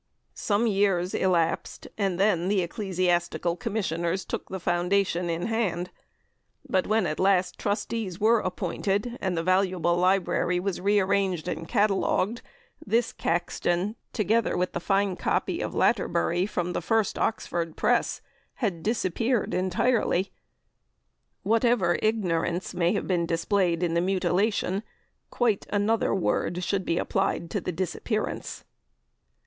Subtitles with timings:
[0.33, 5.91] Some years elapsed, and then the Ecclesiastical Commissioners took the foundation in hand,
[6.67, 11.67] but when at last Trustees were appointed, and the valuable library was re arranged and
[11.67, 12.41] catalogued,
[12.83, 18.21] this "Caxton," together with the fine copy of "Latterbury" from the first Oxford Press,
[18.55, 20.31] had disappeared entirely.
[21.43, 24.81] Whatever ignorance may have been displayed in the mutilation,
[25.29, 28.63] quite another word should be applied to the disappearance.